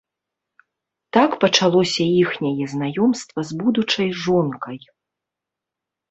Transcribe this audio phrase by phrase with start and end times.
[1.17, 4.79] Так пачалося іхняе знаёмства, з будучай жонкай.